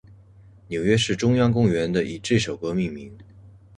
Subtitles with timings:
[0.69, 3.15] 纽约市中央公园的以这首歌命名。